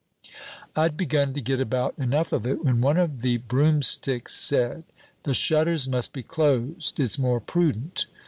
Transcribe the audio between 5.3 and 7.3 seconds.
shutters must be closed; it's